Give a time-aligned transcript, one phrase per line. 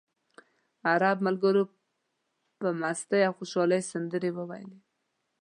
[0.89, 1.63] عرب ملګرو
[2.59, 4.79] په مستۍ او خوشالۍ سندرې وویلې.